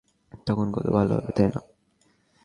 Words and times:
তখন 0.47 0.67
কত 0.75 0.85
ভালো 0.95 1.13
হবে, 1.17 1.31
তাই 1.37 1.47
না? 1.47 1.59